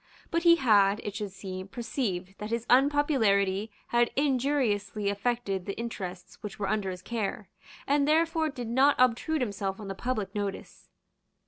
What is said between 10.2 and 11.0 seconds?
notice.